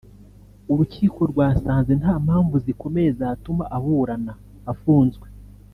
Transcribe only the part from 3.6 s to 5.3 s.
aburana afunzwe